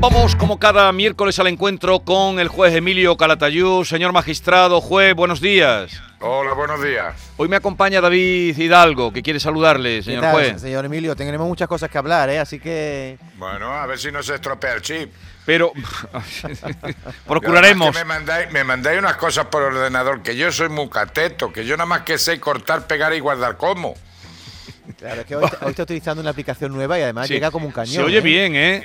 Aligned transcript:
Vamos 0.00 0.34
como 0.34 0.58
cada 0.58 0.90
miércoles 0.92 1.38
al 1.40 1.48
encuentro 1.48 2.00
con 2.00 2.40
el 2.40 2.48
juez 2.48 2.74
Emilio 2.74 3.18
Calatayú. 3.18 3.84
Señor 3.84 4.14
magistrado, 4.14 4.80
juez, 4.80 5.14
buenos 5.14 5.42
días. 5.42 5.92
Hola, 6.20 6.54
buenos 6.54 6.82
días. 6.82 7.14
Hoy 7.36 7.48
me 7.48 7.56
acompaña 7.56 8.00
David 8.00 8.56
Hidalgo, 8.56 9.12
que 9.12 9.22
quiere 9.22 9.38
saludarle, 9.38 10.02
señor 10.02 10.20
¿Qué 10.20 10.26
tal, 10.26 10.32
juez. 10.32 10.60
Señor 10.62 10.86
Emilio, 10.86 11.14
tenemos 11.14 11.46
muchas 11.46 11.68
cosas 11.68 11.90
que 11.90 11.98
hablar, 11.98 12.30
¿eh? 12.30 12.38
así 12.38 12.58
que... 12.58 13.18
Bueno, 13.36 13.74
a 13.74 13.84
ver 13.84 13.98
si 13.98 14.10
no 14.10 14.22
se 14.22 14.36
estropea 14.36 14.72
el 14.72 14.80
chip. 14.80 15.12
Pero 15.44 15.70
procuraremos. 17.26 17.94
me, 17.94 18.04
mandáis, 18.04 18.50
me 18.52 18.64
mandáis 18.64 18.98
unas 18.98 19.16
cosas 19.16 19.46
por 19.46 19.62
ordenador, 19.62 20.22
que 20.22 20.34
yo 20.34 20.50
soy 20.50 20.70
muy 20.70 20.88
cateto, 20.88 21.52
que 21.52 21.66
yo 21.66 21.76
nada 21.76 21.86
más 21.86 22.02
que 22.02 22.16
sé 22.16 22.40
cortar, 22.40 22.86
pegar 22.86 23.12
y 23.12 23.20
guardar 23.20 23.58
como. 23.58 23.94
Claro, 24.98 25.20
es 25.20 25.26
que 25.26 25.36
hoy, 25.36 25.44
hoy 25.60 25.70
está 25.70 25.82
utilizando 25.82 26.22
una 26.22 26.30
aplicación 26.30 26.72
nueva 26.72 26.98
y 26.98 27.02
además 27.02 27.28
Sí, 27.28 27.34
llega 27.34 27.50
como 27.50 27.66
un 27.66 27.72
cañón. 27.72 27.94
Se 27.94 28.02
oye 28.02 28.18
¿eh? 28.18 28.22
bien, 28.22 28.56
¿eh? 28.56 28.82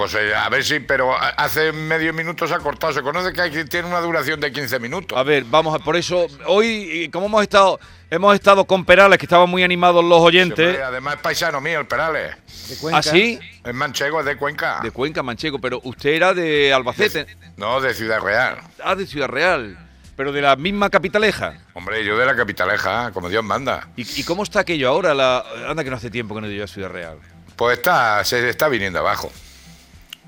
Pues 0.00 0.14
eh, 0.14 0.34
a 0.34 0.48
ver 0.48 0.64
si, 0.64 0.80
pero 0.80 1.14
hace 1.36 1.72
medio 1.72 2.14
minuto 2.14 2.46
se 2.48 2.54
ha 2.54 2.58
cortado. 2.58 2.90
Se 2.94 3.02
conoce 3.02 3.34
que 3.34 3.42
hay- 3.42 3.64
tiene 3.66 3.86
una 3.86 4.00
duración 4.00 4.40
de 4.40 4.50
15 4.50 4.78
minutos. 4.78 5.18
A 5.18 5.22
ver, 5.22 5.44
vamos 5.44 5.74
a 5.74 5.78
por 5.78 5.94
eso. 5.94 6.26
Hoy, 6.46 7.10
como 7.12 7.26
hemos 7.26 7.42
estado, 7.42 7.78
hemos 8.08 8.34
estado 8.34 8.64
con 8.64 8.86
Perales, 8.86 9.18
que 9.18 9.26
estaban 9.26 9.50
muy 9.50 9.62
animados 9.62 10.02
los 10.02 10.18
oyentes. 10.22 10.80
además 10.80 11.16
es 11.16 11.20
paisano 11.20 11.60
mío, 11.60 11.80
el 11.80 11.86
Perales. 11.86 12.34
De 12.70 12.76
Cuenca. 12.76 12.98
¿Ah, 12.98 13.02
sí? 13.02 13.38
Es 13.62 13.74
manchego, 13.74 14.20
es 14.20 14.24
de 14.24 14.38
Cuenca. 14.38 14.80
De 14.82 14.90
Cuenca, 14.90 15.22
Manchego, 15.22 15.58
pero 15.58 15.82
usted 15.84 16.08
era 16.14 16.32
de 16.32 16.72
Albacete. 16.72 17.26
No, 17.58 17.78
de 17.82 17.92
Ciudad 17.92 18.20
Real. 18.22 18.56
Ah, 18.82 18.94
de 18.94 19.06
Ciudad 19.06 19.28
Real. 19.28 19.76
Pero 20.16 20.32
de 20.32 20.40
la 20.40 20.56
misma 20.56 20.88
capitaleja. 20.88 21.58
Hombre, 21.74 22.02
yo 22.06 22.16
de 22.16 22.24
la 22.24 22.34
capitaleja, 22.34 23.10
como 23.12 23.28
Dios 23.28 23.44
manda. 23.44 23.86
¿Y, 23.96 24.20
y 24.20 24.24
cómo 24.24 24.44
está 24.44 24.60
aquello 24.60 24.88
ahora? 24.88 25.12
La... 25.12 25.44
Anda 25.68 25.84
que 25.84 25.90
no 25.90 25.96
hace 25.96 26.08
tiempo 26.08 26.34
que 26.34 26.40
no 26.40 26.48
ido 26.50 26.64
a 26.64 26.68
Ciudad 26.68 26.88
Real. 26.88 27.18
Pues 27.54 27.76
está, 27.76 28.24
se 28.24 28.48
está 28.48 28.66
viniendo 28.68 28.98
abajo. 29.00 29.30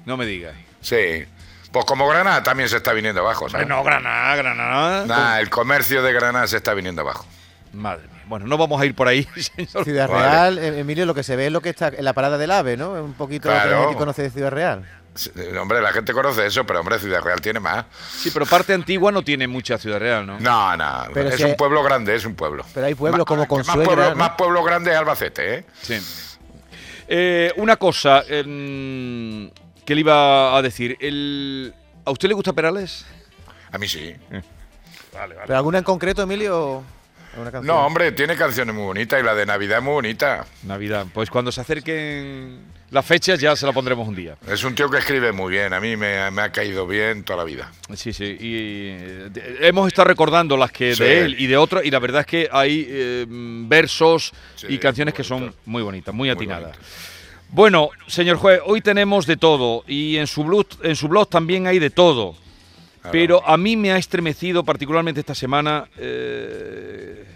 No 0.06 0.16
me 0.16 0.26
digas. 0.26 0.54
Sí. 0.80 1.24
Pues 1.70 1.84
como 1.86 2.06
Granada 2.08 2.42
también 2.42 2.68
se 2.68 2.76
está 2.76 2.92
viniendo 2.92 3.20
abajo, 3.22 3.48
¿sabes? 3.48 3.66
No, 3.66 3.82
Granada, 3.82 4.36
Granada. 4.36 5.06
Nah, 5.06 5.38
el 5.40 5.48
comercio 5.48 6.02
de 6.02 6.12
Granada 6.12 6.46
se 6.46 6.58
está 6.58 6.74
viniendo 6.74 7.00
abajo. 7.02 7.24
Madre 7.72 8.02
mía. 8.08 8.22
Bueno, 8.26 8.46
no 8.46 8.56
vamos 8.58 8.80
a 8.80 8.86
ir 8.86 8.94
por 8.94 9.08
ahí, 9.08 9.26
señor. 9.36 9.84
Ciudad 9.84 10.08
Vale. 10.08 10.28
Real, 10.30 10.58
eh, 10.58 10.80
Emilio, 10.80 11.06
lo 11.06 11.14
que 11.14 11.22
se 11.22 11.34
ve 11.36 11.46
es 11.46 11.52
lo 11.52 11.60
que 11.62 11.70
está 11.70 11.88
en 11.88 12.04
la 12.04 12.12
parada 12.12 12.36
del 12.38 12.50
AVE, 12.50 12.76
¿no? 12.76 12.90
Un 12.92 13.14
poquito 13.14 13.48
lo 13.48 13.54
que 13.54 13.60
Claro. 13.60 13.76
la 13.78 13.82
gente 13.84 13.96
conoce 13.98 14.22
de 14.22 14.30
Ciudad 14.30 14.50
Real. 14.50 14.86
Sí, 15.14 15.30
Hombre, 15.60 15.82
la 15.82 15.92
gente 15.92 16.12
conoce 16.14 16.46
eso, 16.46 16.64
pero 16.64 16.80
hombre, 16.80 16.98
Ciudad 16.98 17.20
Real 17.22 17.40
tiene 17.40 17.60
más. 17.60 17.84
Sí, 18.16 18.30
pero 18.32 18.46
parte 18.46 18.72
antigua 18.72 19.12
no 19.12 19.22
tiene 19.22 19.46
mucha 19.46 19.76
Ciudad 19.78 19.98
Real, 19.98 20.26
¿no? 20.26 20.40
No, 20.40 20.76
no, 20.76 21.04
Pero 21.12 21.28
es 21.30 21.36
si 21.36 21.42
un 21.44 21.50
hay- 21.50 21.56
pueblo 21.56 21.82
grande, 21.82 22.14
es 22.14 22.24
un 22.24 22.34
pueblo. 22.34 22.64
Pero 22.72 22.86
hay 22.86 22.94
pueblos 22.94 23.26
como 23.26 23.46
que 23.46 23.54
más 23.64 23.76
pueblo, 23.76 24.10
¿no? 24.10 24.16
más 24.16 24.30
pueblo 24.30 24.62
grande 24.64 24.90
es 24.90 24.96
Albacete, 24.96 25.54
¿eh? 25.54 25.64
Sí. 25.82 25.98
Eh, 27.08 27.52
una 27.56 27.76
cosa 27.76 28.22
em, 28.26 29.50
que 29.84 29.94
le 29.94 30.00
iba 30.00 30.56
a 30.56 30.62
decir. 30.62 30.96
El... 31.00 31.74
¿A 32.04 32.10
usted 32.10 32.28
le 32.28 32.34
gusta 32.34 32.52
Perales? 32.52 33.04
A 33.70 33.78
mí 33.78 33.86
sí. 33.88 34.12
¿Pero 35.46 35.56
alguna 35.56 35.78
en 35.78 35.84
concreto, 35.84 36.22
Emilio? 36.22 36.82
No, 37.62 37.86
hombre, 37.86 38.12
tiene 38.12 38.36
canciones 38.36 38.74
muy 38.74 38.84
bonitas 38.84 39.18
y 39.20 39.24
la 39.24 39.34
de 39.34 39.46
Navidad 39.46 39.78
es 39.78 39.84
muy 39.84 39.92
bonita. 39.94 40.44
Navidad. 40.64 41.06
Pues 41.14 41.30
cuando 41.30 41.50
se 41.50 41.62
acerquen 41.62 42.58
las 42.90 43.06
fechas 43.06 43.40
ya 43.40 43.56
se 43.56 43.64
la 43.64 43.72
pondremos 43.72 44.06
un 44.06 44.14
día. 44.14 44.36
Es 44.46 44.62
un 44.64 44.74
tío 44.74 44.90
que 44.90 44.98
escribe 44.98 45.32
muy 45.32 45.50
bien, 45.52 45.72
a 45.72 45.80
mí 45.80 45.96
me, 45.96 46.30
me 46.30 46.42
ha 46.42 46.52
caído 46.52 46.86
bien 46.86 47.24
toda 47.24 47.38
la 47.38 47.44
vida. 47.44 47.72
Sí, 47.94 48.12
sí. 48.12 48.36
Y 48.38 48.54
eh, 48.90 49.28
de- 49.30 49.66
hemos 49.66 49.86
estado 49.88 50.08
recordando 50.08 50.58
las 50.58 50.72
que 50.72 50.94
Sí. 50.94 51.02
de 51.02 51.20
él 51.22 51.36
y 51.38 51.46
de 51.46 51.56
otros, 51.56 51.82
y 51.86 51.90
la 51.90 52.00
verdad 52.00 52.20
es 52.20 52.26
que 52.26 52.48
hay 52.52 52.86
eh, 52.86 53.24
versos 53.28 54.34
Sí, 54.56 54.66
y 54.68 54.76
canciones 54.76 55.14
que 55.14 55.24
son 55.24 55.54
muy 55.64 55.82
bonitas, 55.82 56.14
muy 56.14 56.28
atinadas. 56.28 56.76
Bueno, 57.52 57.90
señor 58.06 58.38
juez, 58.38 58.60
hoy 58.64 58.80
tenemos 58.80 59.26
de 59.26 59.36
todo 59.36 59.84
y 59.86 60.16
en 60.16 60.26
su 60.26 60.42
blog, 60.42 60.66
en 60.82 60.96
su 60.96 61.06
blog 61.08 61.28
también 61.28 61.66
hay 61.66 61.78
de 61.78 61.90
todo. 61.90 62.34
Claro. 63.02 63.12
Pero 63.12 63.46
a 63.48 63.58
mí 63.58 63.76
me 63.76 63.92
ha 63.92 63.98
estremecido 63.98 64.64
particularmente 64.64 65.20
esta 65.20 65.34
semana, 65.34 65.86
eh, 65.98 67.26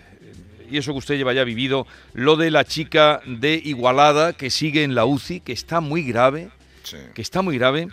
y 0.70 0.78
eso 0.78 0.92
que 0.92 0.98
usted 0.98 1.16
lleva 1.16 1.34
ya 1.34 1.44
vivido, 1.44 1.86
lo 2.14 2.36
de 2.36 2.50
la 2.50 2.64
chica 2.64 3.20
de 3.26 3.60
Igualada 3.62 4.32
que 4.32 4.48
sigue 4.48 4.84
en 4.84 4.94
la 4.94 5.04
UCI, 5.04 5.40
que 5.40 5.52
está 5.52 5.80
muy 5.80 6.02
grave, 6.02 6.48
Sí. 6.82 6.96
que 7.14 7.20
está 7.20 7.42
muy 7.42 7.58
grave 7.58 7.88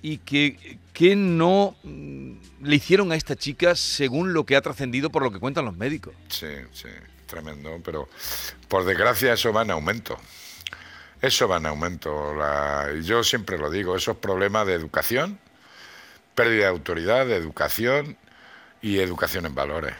y 0.00 0.18
que, 0.18 0.78
que 0.94 1.14
no 1.14 1.76
mm, 1.84 2.32
le 2.62 2.76
hicieron 2.76 3.12
a 3.12 3.14
esta 3.14 3.36
chica 3.36 3.76
según 3.76 4.32
lo 4.32 4.44
que 4.44 4.56
ha 4.56 4.62
trascendido 4.62 5.10
por 5.10 5.22
lo 5.22 5.30
que 5.30 5.38
cuentan 5.38 5.66
los 5.66 5.76
médicos. 5.76 6.14
Sí, 6.28 6.46
sí, 6.72 6.88
tremendo, 7.26 7.78
pero 7.84 8.08
por 8.68 8.84
desgracia 8.86 9.34
eso 9.34 9.52
va 9.52 9.62
en 9.62 9.70
aumento. 9.70 10.18
Eso 11.20 11.48
va 11.48 11.56
en 11.56 11.66
aumento. 11.66 12.34
La- 12.34 12.92
yo 13.02 13.24
siempre 13.24 13.58
lo 13.58 13.70
digo, 13.70 13.96
esos 13.96 14.16
problemas 14.18 14.66
de 14.66 14.74
educación, 14.74 15.38
pérdida 16.34 16.64
de 16.64 16.68
autoridad, 16.68 17.26
de 17.26 17.36
educación 17.36 18.16
y 18.82 18.98
educación 19.00 19.46
en 19.46 19.54
valores. 19.54 19.94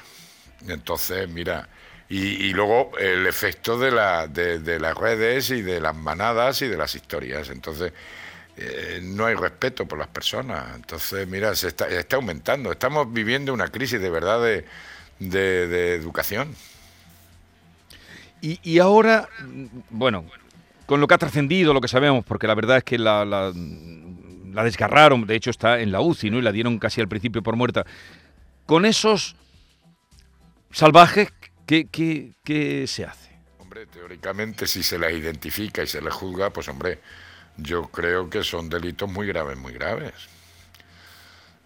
Entonces, 0.69 1.29
mira, 1.29 1.69
y, 2.09 2.53
luego 2.55 2.97
el 2.99 3.27
efecto 3.27 3.79
de, 3.79 3.91
la, 3.91 4.27
de, 4.29 4.61
de 4.61 4.81
las 4.81 4.97
redes 4.97 5.51
y 5.51 5.61
de 5.61 5.81
las 5.81 5.95
manadas 5.95 6.63
y 6.63 6.69
de 6.69 6.77
las 6.77 6.95
historias. 6.95 7.51
Entonces, 7.51 7.93
eh, 8.57 9.01
no 9.03 9.27
hay 9.27 9.35
respeto 9.35 9.87
por 9.87 9.99
las 9.99 10.09
personas. 10.09 10.75
Entonces, 10.75 11.29
mira, 11.29 11.55
se 11.55 11.69
está, 11.69 11.87
está 11.89 12.17
aumentando. 12.17 12.73
Estamos 12.73 13.13
viviendo 13.13 13.53
una 13.53 13.69
crisis 13.69 14.01
de 14.01 14.11
verdad 14.11 14.43
de, 14.43 14.65
de, 15.19 15.95
educación. 15.95 16.55
Y, 18.41 18.59
y 18.63 18.79
ahora, 18.79 19.29
bueno, 19.91 20.25
con 20.89 21.03
lo 21.03 21.07
que 21.07 21.13
ha 21.13 21.19
trascendido, 21.19 21.75
lo 21.75 21.83
que 21.83 21.87
sabemos, 21.87 22.25
porque 22.25 22.47
la 22.47 22.55
verdad 22.55 22.79
es 22.79 22.85
que 22.85 22.97
la, 22.97 23.53
desgarraron, 24.65 25.27
de 25.27 25.37
hecho 25.37 25.51
está 25.51 25.81
en 25.81 25.93
la 25.93 26.01
UCI, 26.01 26.31
¿no? 26.31 26.39
Y 26.39 26.43
la 26.43 26.51
dieron 26.51 26.79
casi 26.79 27.03
al 27.03 27.09
principio 27.09 27.43
por 27.43 27.57
muerta. 27.57 27.85
Con 28.65 28.87
esos 28.87 29.37
salvajes, 30.71 31.29
¿qué, 31.67 32.85
se 32.87 33.05
hace? 33.05 33.37
Hombre, 33.59 33.85
teóricamente 33.85 34.67
si 34.67 34.83
se 34.83 34.99
les 34.99 35.13
identifica 35.13 35.83
y 35.83 35.87
se 35.87 36.01
les 36.01 36.15
juzga, 36.15 36.49
pues 36.55 36.67
hombre, 36.69 37.01
yo 37.59 37.89
creo 37.89 38.31
que 38.31 38.43
son 38.43 38.71
delitos 38.71 39.11
muy 39.11 39.27
graves, 39.27 39.59
muy 39.59 39.75
graves. 39.75 40.15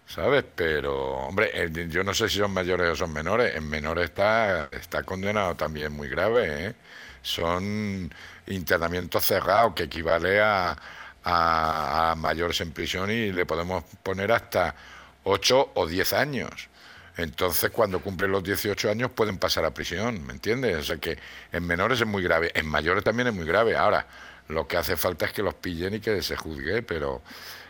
¿Sabes? 0.05 0.43
Pero, 0.53 1.11
hombre, 1.27 1.49
eh, 1.53 1.87
yo 1.87 2.03
no 2.03 2.13
sé 2.13 2.27
si 2.27 2.39
son 2.39 2.51
mayores 2.51 2.89
o 2.89 2.95
son 2.97 3.13
menores. 3.13 3.55
En 3.55 3.69
menores 3.69 4.03
está, 4.03 4.67
está 4.69 5.03
condenado 5.03 5.55
también 5.55 5.93
muy 5.93 6.09
grave, 6.09 6.65
¿eh? 6.67 6.75
Son 7.23 8.13
internamientos 8.47 9.25
cerrados 9.25 9.73
que 9.73 9.83
equivale 9.83 10.39
a, 10.41 10.77
a, 11.23 12.11
a 12.11 12.15
mayores 12.15 12.61
en 12.61 12.71
prisión 12.71 13.09
y 13.09 13.31
le 13.31 13.45
podemos 13.45 13.83
poner 14.03 14.31
hasta 14.31 14.75
8 15.23 15.71
o 15.73 15.87
10 15.87 16.13
años. 16.13 16.69
Entonces, 17.17 17.69
cuando 17.69 17.99
cumplen 18.01 18.31
los 18.31 18.43
18 18.43 18.89
años 18.89 19.11
pueden 19.11 19.37
pasar 19.37 19.65
a 19.65 19.73
prisión, 19.73 20.25
¿me 20.25 20.33
entiendes? 20.33 20.77
O 20.77 20.83
sea 20.83 20.97
que 20.97 21.17
en 21.51 21.65
menores 21.65 22.01
es 22.01 22.07
muy 22.07 22.23
grave, 22.23 22.51
en 22.55 22.67
mayores 22.67 23.03
también 23.03 23.27
es 23.27 23.33
muy 23.33 23.45
grave. 23.45 23.75
Ahora, 23.75 24.05
lo 24.47 24.67
que 24.67 24.77
hace 24.77 24.95
falta 24.95 25.25
es 25.25 25.33
que 25.33 25.43
los 25.43 25.53
pillen 25.53 25.93
y 25.95 25.99
que 25.99 26.21
se 26.21 26.35
juzgue, 26.35 26.81
pero 26.81 27.21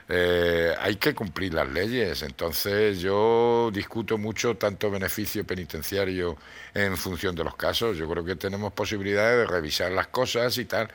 eh, 0.10 0.74
hay 0.80 0.96
que 0.98 1.14
cumplir 1.14 1.54
las 1.54 1.70
leyes. 1.70 2.22
Entonces, 2.24 3.00
yo 3.00 3.70
discuto 3.74 4.18
mucho 4.18 4.56
tanto 4.56 4.92
beneficio 4.92 5.46
penitenciario 5.46 6.38
en 6.74 6.98
función 6.98 7.36
de 7.36 7.44
los 7.44 7.56
casos. 7.56 7.98
Yo 7.98 8.10
creo 8.10 8.24
que 8.24 8.36
tenemos 8.36 8.74
posibilidades 8.74 9.40
de 9.40 9.54
revisar 9.54 9.92
las 9.92 10.08
cosas 10.08 10.58
y 10.58 10.66
tal, 10.66 10.90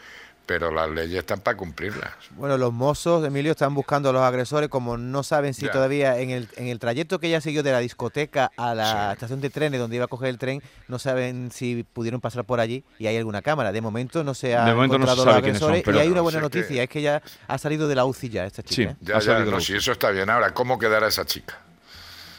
pero 0.49 0.73
las 0.73 0.89
leyes 0.89 1.19
están 1.19 1.41
para 1.41 1.59
cumplirlas. 1.59 2.11
Bueno, 2.31 2.57
los 2.57 2.73
mozos, 2.73 3.23
Emilio, 3.23 3.51
están 3.53 3.75
buscando 3.75 4.09
a 4.09 4.13
los 4.15 4.23
agresores, 4.23 4.71
como 4.71 4.97
no 4.97 5.23
saben 5.23 5.53
si 5.53 5.67
Ya. 5.67 5.73
todavía 5.73 6.19
en 6.21 6.31
el, 6.31 6.49
en 6.57 6.69
el 6.69 6.79
trayecto 6.79 7.21
que 7.21 7.27
ella 7.27 7.43
siguió 7.43 7.63
de 7.63 7.71
la 7.71 7.81
discoteca 7.81 8.51
a 8.57 8.75
la 8.75 9.09
Sí. 9.09 9.13
estación 9.13 9.43
de 9.43 9.51
trenes 9.51 9.79
donde 9.79 9.97
iba 9.97 10.07
a 10.07 10.09
coger 10.09 10.31
el 10.31 10.39
tren, 10.39 10.63
no 10.89 10.99
saben 10.99 11.51
si 11.53 11.83
pudieron 11.93 12.23
pasar 12.23 12.45
por 12.47 12.61
allí 12.61 12.83
y 12.99 13.07
hay 13.09 13.19
alguna 13.19 13.43
cámara. 13.43 13.73
De 13.73 13.83
momento 13.83 14.25
no 14.25 14.33
se 14.33 14.57
ha 14.57 14.65
De 14.65 14.73
momento 14.73 14.97
no 14.99 15.05
se 15.05 15.13
encontrado 15.13 15.17
sabe 15.17 15.27
los 15.53 15.59
son, 15.59 15.69
agresores 15.69 15.83
pero- 15.85 15.99
y 15.99 16.01
hay 16.01 16.09
una 16.09 16.23
buena 16.23 16.41
noticia, 16.41 16.77
que- 16.77 16.83
es 16.85 16.89
que 16.89 17.03
ya 17.03 17.23
ha 17.47 17.59
salido 17.59 17.87
de 17.87 17.95
la 17.95 18.07
UCI 18.07 18.31
ya 18.31 18.47
esta 18.47 18.63
chica. 18.63 18.75
Sí. 18.75 18.83
¿eh? 18.85 18.97
Ya, 19.03 19.17
Ha 19.17 19.19
ya, 19.21 19.27
salido 19.27 19.51
no, 19.51 19.59
la 19.59 19.61
si 19.63 19.73
UCI. 19.75 19.77
eso 19.77 19.93
está 19.93 20.11
bien. 20.13 20.31
Ahora, 20.31 20.55
¿cómo 20.55 20.79
quedará 20.79 21.09
esa 21.09 21.27
chica? 21.27 21.59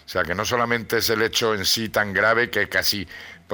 O 0.04 0.10
sea, 0.12 0.24
que 0.24 0.34
no 0.34 0.46
solamente 0.46 0.98
es 0.98 1.12
el 1.12 1.22
hecho 1.22 1.54
en 1.54 1.64
sí 1.64 1.90
tan 1.90 2.12
grave 2.12 2.50
que 2.50 2.68
casi 2.68 3.08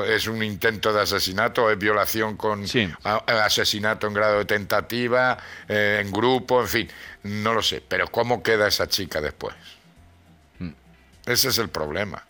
es 0.03 0.27
un 0.27 0.44
intento 0.44 0.92
de 0.92 1.01
asesinato, 1.01 1.69
es 1.71 1.77
violación 1.77 2.36
con 2.38 2.68
Sí. 2.68 2.89
a- 3.03 3.24
asesinato 3.45 4.07
en 4.07 4.13
grado 4.13 4.39
de 4.39 4.45
tentativa, 4.45 5.38
eh, 5.69 6.01
en 6.03 6.12
grupo, 6.12 6.62
en 6.62 6.68
fin, 6.68 6.89
no 7.24 7.53
lo 7.53 7.62
sé. 7.62 7.81
Pero 7.88 8.07
¿cómo 8.07 8.44
queda 8.44 8.68
esa 8.68 8.88
chica 8.88 9.21
después? 9.21 9.56
Mm. 10.59 10.69
Ese 11.25 11.50
es 11.50 11.57
el 11.57 11.69
problema. 11.69 12.24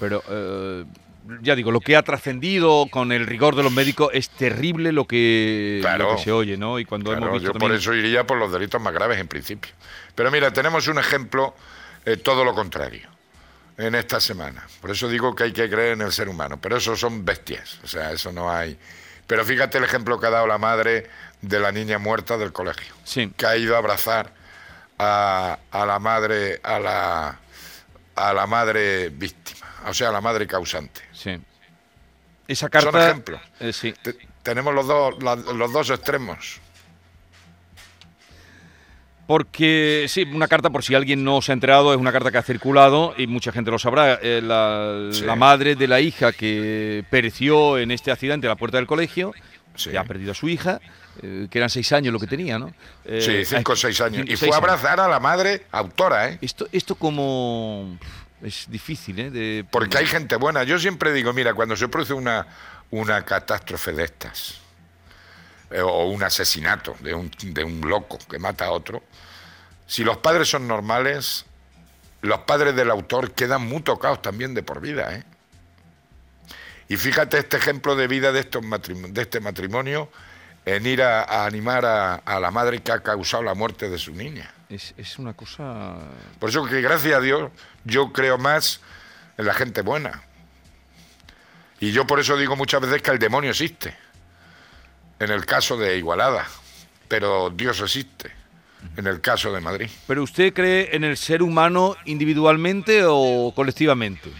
Pero 0.00 0.22
eh, 0.28 0.84
ya 1.40 1.54
digo, 1.54 1.70
lo 1.70 1.80
que 1.80 1.96
ha 1.96 2.02
trascendido 2.02 2.86
con 2.90 3.12
el 3.12 3.26
rigor 3.26 3.54
de 3.56 3.62
los 3.62 3.72
médicos 3.72 4.10
es 4.12 4.28
terrible 4.30 4.92
lo 4.92 5.06
que, 5.06 5.78
Claro. 5.82 6.10
lo 6.10 6.16
que 6.16 6.22
se 6.22 6.32
oye, 6.32 6.56
¿no? 6.56 6.78
Y 6.78 6.84
cuando 6.84 7.10
Claro, 7.10 7.26
hemos 7.26 7.40
visto 7.40 7.52
yo 7.54 7.58
por 7.58 7.72
eso 7.72 7.94
iría 7.94 8.26
por 8.26 8.36
los 8.38 8.52
delitos 8.52 8.80
más 8.80 8.92
graves 8.92 9.18
en 9.18 9.28
principio. 9.28 9.72
Pero 10.14 10.30
mira, 10.30 10.52
tenemos 10.52 10.86
un 10.88 10.98
ejemplo, 10.98 11.54
eh, 12.04 12.16
todo 12.16 12.44
lo 12.44 12.54
contrario. 12.54 13.08
En 13.78 13.94
esta 13.94 14.20
semana. 14.20 14.66
Por 14.80 14.90
eso 14.90 15.08
digo 15.08 15.34
que 15.34 15.44
hay 15.44 15.52
que 15.52 15.68
creer 15.68 15.92
en 15.94 16.02
el 16.02 16.12
ser 16.12 16.28
humano. 16.28 16.58
Pero 16.60 16.76
eso 16.76 16.96
son 16.96 17.24
bestias. 17.24 17.78
O 17.82 17.86
sea, 17.88 18.12
eso 18.12 18.32
no 18.32 18.50
hay. 18.52 18.78
Pero 19.26 19.44
fíjate 19.44 19.78
el 19.78 19.84
ejemplo 19.84 20.20
que 20.20 20.26
ha 20.26 20.30
dado 20.30 20.46
la 20.46 20.58
madre 20.58 21.08
de 21.40 21.58
la 21.60 21.72
niña 21.72 21.98
muerta 21.98 22.36
del 22.36 22.52
colegio. 22.52 22.94
Sí. 23.04 23.32
Que 23.36 23.46
ha 23.46 23.56
ido 23.56 23.74
a 23.74 23.78
abrazar 23.78 24.32
a, 24.98 25.58
a 25.70 25.86
la 25.86 25.98
madre, 25.98 26.60
a 26.62 26.78
la, 26.78 27.38
a 28.16 28.32
la 28.32 28.46
madre 28.46 29.08
víctima. 29.08 29.66
O 29.86 29.94
sea, 29.94 30.10
a 30.10 30.12
la 30.12 30.20
madre 30.20 30.46
causante. 30.46 31.00
Sí. 31.12 31.40
Esa 32.46 32.68
carta. 32.68 32.90
Son 32.92 33.00
ejemplos. 33.00 33.40
eh, 33.60 33.72
sí. 33.72 33.92
Te- 34.02 34.16
tenemos 34.42 34.74
los 34.74 34.86
dos, 34.86 35.22
la- 35.22 35.36
los 35.36 35.72
dos 35.72 35.88
extremos. 35.90 36.60
Porque, 39.26 40.04
sí, 40.08 40.22
una 40.24 40.48
carta, 40.48 40.68
por 40.70 40.82
si 40.84 40.94
alguien 40.94 41.24
no 41.24 41.40
se 41.40 41.52
ha 41.52 41.54
enterado, 41.54 41.92
es 41.94 41.98
una 41.98 42.12
carta 42.12 42.30
que 42.30 42.38
ha 42.38 42.42
circulado 42.42 43.14
y 43.16 43.26
mucha 43.26 43.52
gente 43.52 43.70
lo 43.70 43.78
sabrá. 43.78 44.18
eh, 44.22 44.40
la, 44.42 45.08
Sí. 45.12 45.24
la 45.24 45.34
madre 45.34 45.76
de 45.76 45.88
la 45.88 46.00
hija 46.00 46.32
que 46.32 47.04
pereció 47.10 47.78
en 47.78 47.90
este 47.90 48.10
accidente 48.12 48.46
a 48.46 48.50
la 48.50 48.56
puerta 48.56 48.76
del 48.76 48.86
colegio, 48.86 49.32
Sí. 49.74 49.90
que 49.90 49.98
ha 49.98 50.04
perdido 50.04 50.32
a 50.32 50.34
su 50.34 50.48
hija, 50.48 50.80
eh, 51.22 51.48
que 51.50 51.58
eran 51.58 51.70
seis 51.70 51.90
años 51.92 52.12
lo 52.12 52.20
que 52.20 52.26
tenía, 52.26 52.58
¿no? 52.58 52.72
Eh, 53.04 53.20
Sí, 53.46 53.56
cinco 53.56 53.72
o 53.72 53.76
seis 53.76 54.00
años. 54.02 54.18
cinco- 54.18 54.32
Y 54.32 54.36
fue 54.36 54.48
a 54.48 54.50
años. 54.52 54.58
abrazar 54.58 55.00
a 55.00 55.08
la 55.08 55.18
madre 55.20 55.62
autora, 55.72 56.28
¿eh? 56.28 56.38
Esto, 56.42 56.68
esto 56.70 56.94
como... 56.94 57.98
Es 58.42 58.66
difícil, 58.68 59.18
¿eh? 59.20 59.30
De, 59.30 59.64
Porque 59.70 59.96
hay 59.96 60.06
gente 60.06 60.36
buena. 60.36 60.64
Yo 60.64 60.78
siempre 60.78 61.14
digo, 61.14 61.32
mira, 61.32 61.54
cuando 61.54 61.76
se 61.76 61.88
produce 61.88 62.12
una, 62.12 62.46
una 62.90 63.24
catástrofe 63.24 63.92
de 63.92 64.04
estas, 64.04 64.60
o 65.82 66.06
un 66.06 66.22
asesinato 66.22 66.94
de 67.00 67.14
un, 67.14 67.30
de 67.42 67.64
un 67.64 67.80
loco 67.88 68.18
que 68.30 68.38
mata 68.38 68.66
a 68.66 68.70
otro, 68.70 69.02
si 69.86 70.04
los 70.04 70.18
padres 70.18 70.48
son 70.48 70.66
normales, 70.68 71.44
los 72.22 72.40
padres 72.40 72.74
del 72.74 72.90
autor 72.90 73.32
quedan 73.32 73.66
muy 73.66 73.82
tocados 73.82 74.22
también 74.22 74.54
de 74.54 74.62
por 74.62 74.80
vida, 74.80 75.14
¿eh? 75.14 75.24
Y 76.88 76.96
fíjate 76.96 77.38
este 77.38 77.56
ejemplo 77.56 77.96
de 77.96 78.06
vida 78.06 78.30
de, 78.30 78.40
estos 78.40 78.62
de 78.62 79.22
este 79.22 79.40
matrimonio 79.40 80.10
en 80.66 80.86
ir 80.86 81.02
a, 81.02 81.22
a 81.22 81.46
animar 81.46 81.84
a, 81.84 82.14
a 82.16 82.38
la 82.40 82.50
madre 82.50 82.82
que 82.82 82.92
ha 82.92 83.02
causado 83.02 83.42
la 83.42 83.54
muerte 83.54 83.88
de 83.88 83.98
su 83.98 84.12
niña. 84.12 84.52
Es, 84.68 84.94
es 84.96 85.18
una 85.18 85.32
cosa... 85.34 85.96
Por 86.38 86.50
eso 86.50 86.64
que 86.66 86.80
gracias 86.82 87.14
a 87.14 87.20
Dios 87.20 87.50
yo 87.84 88.12
creo 88.12 88.38
más 88.38 88.80
en 89.38 89.46
la 89.46 89.54
gente 89.54 89.80
buena. 89.82 90.22
Y 91.80 91.92
yo 91.92 92.06
por 92.06 92.20
eso 92.20 92.36
digo 92.36 92.54
muchas 92.54 92.80
veces 92.80 93.02
que 93.02 93.10
el 93.10 93.18
demonio 93.18 93.50
existe. 93.50 93.96
En 95.24 95.30
el 95.30 95.46
caso 95.46 95.78
de 95.78 95.96
Igualada. 95.96 96.46
Pero 97.08 97.48
Dios 97.48 97.80
existe. 97.80 98.30
En 98.98 99.06
el 99.06 99.22
caso 99.22 99.50
de 99.52 99.60
Madrid. 99.62 99.88
¿Pero 100.06 100.22
usted 100.22 100.52
cree 100.52 100.94
en 100.94 101.02
el 101.04 101.16
ser 101.16 101.42
humano 101.42 101.96
individualmente 102.04 103.02
o 103.06 103.50
colectivamente? 103.56 104.30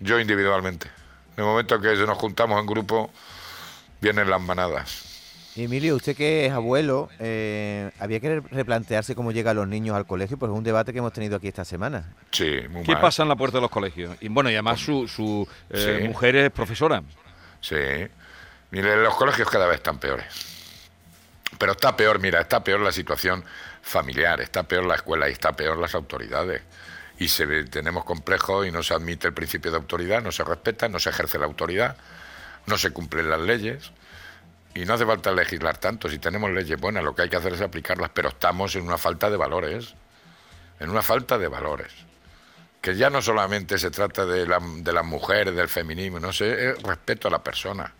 Yo 0.00 0.20
individualmente. 0.20 0.88
En 1.36 1.44
el 1.44 1.50
momento 1.50 1.80
que 1.80 1.94
nos 1.96 2.18
juntamos 2.18 2.60
en 2.60 2.66
grupo, 2.66 3.10
vienen 4.02 4.28
las 4.28 4.40
manadas. 4.42 5.50
Emilio, 5.56 5.96
usted 5.96 6.14
que 6.14 6.44
es 6.46 6.52
abuelo, 6.52 7.08
eh, 7.20 7.90
había 7.98 8.20
que 8.20 8.40
replantearse 8.50 9.14
cómo 9.14 9.32
llegan 9.32 9.56
los 9.56 9.66
niños 9.68 9.96
al 9.96 10.04
colegio, 10.06 10.36
pues 10.36 10.52
es 10.52 10.58
un 10.58 10.64
debate 10.64 10.92
que 10.92 10.98
hemos 10.98 11.12
tenido 11.14 11.36
aquí 11.36 11.48
esta 11.48 11.64
semana. 11.64 12.12
Sí, 12.32 12.58
muy 12.68 12.82
¿Qué 12.82 12.92
mal. 12.92 13.00
pasa 13.00 13.22
en 13.22 13.30
la 13.30 13.36
puerta 13.36 13.56
de 13.58 13.62
los 13.62 13.70
colegios? 13.70 14.14
Y 14.20 14.28
bueno, 14.28 14.50
y 14.50 14.54
además 14.54 14.80
su, 14.80 15.08
su 15.08 15.48
eh, 15.70 16.00
Sí. 16.02 16.08
mujer 16.08 16.36
es 16.36 16.50
profesora. 16.50 17.02
Sí. 17.60 17.76
Mire, 18.74 18.96
los 18.96 19.14
colegios 19.14 19.48
cada 19.48 19.68
vez 19.68 19.76
están 19.76 20.00
peores. 20.00 20.26
Pero 21.60 21.70
está 21.70 21.96
peor, 21.96 22.18
mira, 22.18 22.40
está 22.40 22.64
peor 22.64 22.80
la 22.80 22.90
situación 22.90 23.44
familiar, 23.80 24.40
está 24.40 24.64
peor 24.64 24.84
la 24.84 24.96
escuela 24.96 25.28
y 25.28 25.32
está 25.32 25.52
peor 25.52 25.78
las 25.78 25.94
autoridades. 25.94 26.60
Y 27.20 27.28
se 27.28 27.46
tenemos 27.66 28.04
complejos 28.04 28.66
y 28.66 28.72
no 28.72 28.82
se 28.82 28.92
admite 28.92 29.28
el 29.28 29.32
principio 29.32 29.70
de 29.70 29.76
autoridad, 29.76 30.24
no 30.24 30.32
se 30.32 30.42
respeta, 30.42 30.88
no 30.88 30.98
se 30.98 31.10
ejerce 31.10 31.38
la 31.38 31.44
autoridad, 31.44 31.96
no 32.66 32.76
se 32.76 32.90
cumplen 32.90 33.30
las 33.30 33.38
leyes. 33.38 33.92
Y 34.74 34.84
no 34.86 34.94
hace 34.94 35.06
falta 35.06 35.30
legislar 35.30 35.78
tanto, 35.78 36.08
si 36.08 36.18
tenemos 36.18 36.50
leyes 36.50 36.80
buenas, 36.80 37.04
lo 37.04 37.14
que 37.14 37.22
hay 37.22 37.28
que 37.28 37.36
hacer 37.36 37.52
es 37.52 37.60
aplicarlas, 37.60 38.10
pero 38.12 38.30
estamos 38.30 38.74
en 38.74 38.82
una 38.82 38.98
falta 38.98 39.30
de 39.30 39.36
valores, 39.36 39.94
en 40.80 40.90
una 40.90 41.02
falta 41.02 41.38
de 41.38 41.46
valores. 41.46 41.92
Que 42.80 42.96
ya 42.96 43.08
no 43.08 43.22
solamente 43.22 43.78
se 43.78 43.92
trata 43.92 44.26
de, 44.26 44.48
la, 44.48 44.58
de 44.60 44.92
las 44.92 45.04
mujeres, 45.04 45.54
del 45.54 45.68
feminismo, 45.68 46.18
no 46.18 46.32
sé, 46.32 46.70
es 46.70 46.82
respeto 46.82 47.28
a 47.28 47.30
la 47.30 47.44
persona. 47.44 47.94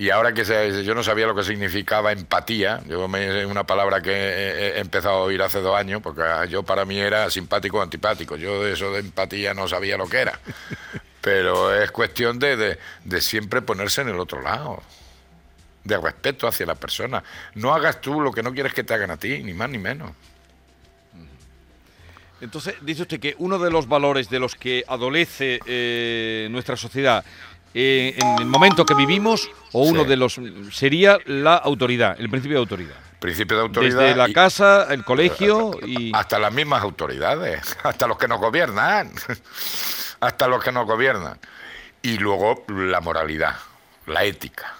Y 0.00 0.10
ahora 0.10 0.32
que 0.32 0.44
se- 0.44 0.84
yo 0.84 0.94
no 0.94 1.02
sabía 1.02 1.26
lo 1.26 1.34
que 1.34 1.42
significaba 1.42 2.12
empatía, 2.12 2.80
yo 2.86 3.08
me, 3.08 3.40
es 3.40 3.46
una 3.46 3.64
palabra 3.64 4.00
que 4.00 4.12
he, 4.12 4.76
he 4.76 4.78
empezado 4.78 5.16
a 5.16 5.22
oír 5.22 5.42
hace 5.42 5.60
dos 5.60 5.76
años, 5.76 6.00
porque 6.00 6.22
ah, 6.22 6.44
yo 6.44 6.62
para 6.62 6.84
mí 6.84 7.00
era 7.00 7.28
simpático 7.30 7.78
o 7.78 7.82
antipático, 7.82 8.36
yo 8.36 8.62
de 8.62 8.74
eso 8.74 8.92
de 8.92 9.00
empatía 9.00 9.54
no 9.54 9.66
sabía 9.66 9.96
lo 9.96 10.06
que 10.08 10.18
era. 10.18 10.38
Pero 11.20 11.74
es 11.74 11.90
cuestión 11.90 12.38
de, 12.38 12.56
de- 12.56 12.78
de 13.04 13.20
siempre 13.20 13.60
ponerse 13.60 14.02
en 14.02 14.10
el 14.10 14.20
otro 14.20 14.40
lado, 14.40 14.80
de 15.82 15.98
respeto 15.98 16.46
hacia 16.46 16.64
la 16.64 16.76
persona. 16.76 17.24
No 17.56 17.74
hagas 17.74 18.00
tú 18.00 18.20
lo 18.20 18.30
que 18.30 18.44
no 18.44 18.54
quieres 18.54 18.72
que 18.74 18.84
te 18.84 18.94
hagan 18.94 19.10
a 19.10 19.16
ti, 19.16 19.42
ni 19.42 19.52
más 19.52 19.68
ni 19.68 19.78
menos. 19.78 20.12
Entonces, 22.40 22.76
dice 22.82 23.02
usted 23.02 23.18
que 23.18 23.34
uno 23.38 23.58
de 23.58 23.68
los 23.72 23.88
valores 23.88 24.30
de 24.30 24.38
los 24.38 24.54
que 24.54 24.84
adolece 24.86 25.58
eh, 25.66 26.46
nuestra 26.52 26.76
sociedad 26.76 27.24
eh, 27.74 28.14
en 28.16 28.38
el 28.40 28.46
momento 28.46 28.84
que 28.86 28.94
vivimos, 28.94 29.50
o 29.72 29.82
uno 29.82 30.02
Sí. 30.02 30.08
de 30.08 30.16
los 30.16 30.40
sería 30.72 31.18
la 31.26 31.56
autoridad, 31.56 32.16
el 32.18 32.28
principio 32.30 32.56
de 32.56 32.60
autoridad. 32.60 32.96
Principio 33.20 33.56
de 33.56 33.62
autoridad. 33.64 33.98
Desde 33.98 34.16
la 34.16 34.28
y- 34.28 34.32
casa, 34.32 34.86
el 34.90 35.04
colegio 35.04 35.72
y... 35.84 36.12
Hasta 36.14 36.38
las 36.38 36.52
mismas 36.52 36.82
autoridades, 36.82 37.76
hasta 37.82 38.06
los 38.06 38.16
que 38.16 38.28
nos 38.28 38.38
gobiernan, 38.40 39.12
hasta 40.20 40.46
los 40.48 40.62
que 40.62 40.72
nos 40.72 40.86
gobiernan. 40.86 41.38
Y 42.02 42.18
luego 42.18 42.64
la 42.68 43.00
moralidad, 43.00 43.56
la 44.06 44.22
ética, 44.24 44.72